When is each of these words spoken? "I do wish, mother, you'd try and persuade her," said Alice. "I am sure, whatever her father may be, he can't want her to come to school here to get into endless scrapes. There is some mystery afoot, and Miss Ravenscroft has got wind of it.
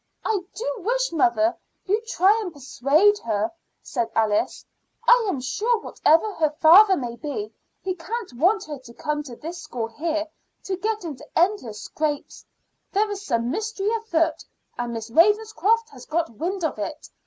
"I 0.25 0.39
do 0.55 0.73
wish, 0.79 1.11
mother, 1.11 1.55
you'd 1.85 2.07
try 2.07 2.35
and 2.41 2.51
persuade 2.51 3.19
her," 3.19 3.51
said 3.83 4.09
Alice. 4.15 4.65
"I 5.07 5.27
am 5.29 5.39
sure, 5.39 5.79
whatever 5.79 6.33
her 6.33 6.49
father 6.59 6.97
may 6.97 7.15
be, 7.17 7.53
he 7.83 7.93
can't 7.93 8.33
want 8.33 8.63
her 8.63 8.79
to 8.79 8.93
come 8.95 9.21
to 9.21 9.53
school 9.53 9.89
here 9.89 10.27
to 10.63 10.75
get 10.75 11.03
into 11.05 11.27
endless 11.35 11.83
scrapes. 11.83 12.43
There 12.91 13.11
is 13.11 13.23
some 13.23 13.51
mystery 13.51 13.93
afoot, 13.93 14.43
and 14.75 14.91
Miss 14.91 15.11
Ravenscroft 15.11 15.91
has 15.91 16.07
got 16.07 16.31
wind 16.31 16.63
of 16.63 16.79
it. 16.79 17.11